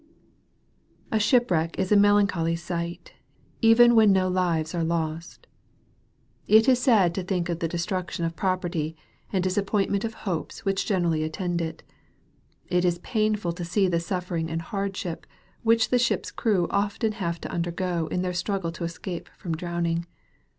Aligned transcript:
A 1.11 1.19
SHIPWRECK 1.19 1.77
is 1.77 1.91
a 1.91 1.95
melancholy 1.95 2.55
sight, 2.55 3.13
even 3.61 3.93
when 3.93 4.11
no 4.11 4.29
lives 4.29 4.73
are 4.73 4.83
lost. 4.83 5.45
It 6.47 6.67
is 6.67 6.79
sad 6.79 7.13
to 7.13 7.23
think 7.23 7.49
of 7.49 7.59
the 7.59 7.67
destruction 7.67 8.25
of 8.25 8.35
property, 8.35 8.95
and 9.31 9.43
disappointment 9.43 10.03
of 10.03 10.15
hopes 10.25 10.65
which 10.65 10.87
generally 10.87 11.21
attend 11.21 11.61
it. 11.61 11.83
It 12.67 12.83
is 12.83 12.97
painful 13.03 13.51
to 13.53 13.63
see 13.63 13.87
the 13.87 13.99
suffering 13.99 14.49
and 14.49 14.63
hardship, 14.63 15.27
which 15.61 15.89
the 15.89 15.99
ship's 15.99 16.31
crew 16.31 16.65
often 16.71 17.11
have 17.11 17.39
to 17.41 17.51
undergo 17.51 18.07
in 18.07 18.23
their 18.23 18.33
struggle 18.33 18.71
to 18.71 18.83
escape 18.83 19.29
from 19.37 19.53
drowning. 19.55 20.07